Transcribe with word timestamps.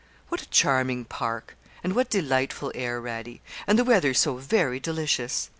'What 0.29 0.41
a 0.41 0.49
charming 0.49 1.05
park! 1.05 1.55
and 1.83 1.93
what 1.93 2.09
delightful 2.09 2.71
air, 2.73 2.99
Radie; 2.99 3.41
and 3.67 3.77
the 3.77 3.83
weather 3.83 4.15
so 4.15 4.37
very 4.37 4.79
delicious. 4.79 5.47